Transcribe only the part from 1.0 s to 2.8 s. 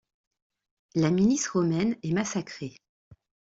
milice romaine est massacrée.